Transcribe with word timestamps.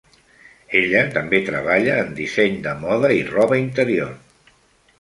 Ella 0.79 1.03
també 1.17 1.41
treballa 1.49 1.99
en 2.05 2.09
disseny 2.21 2.57
de 2.65 2.73
moda 2.87 3.13
i 3.19 3.23
roba 3.31 3.63
interior. 3.67 4.13